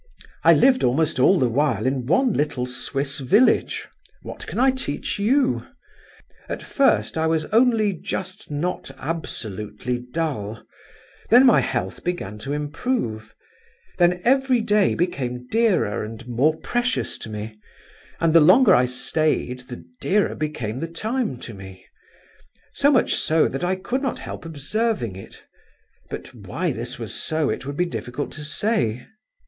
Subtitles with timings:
[0.43, 3.87] "I lived almost all the while in one little Swiss village;
[4.23, 5.67] what can I teach you?
[6.49, 10.65] At first I was only just not absolutely dull;
[11.29, 17.59] then my health began to improve—then every day became dearer and more precious to me,
[18.19, 21.85] and the longer I stayed, the dearer became the time to me;
[22.73, 25.43] so much so that I could not help observing it;
[26.09, 29.05] but why this was so, it would be difficult to say."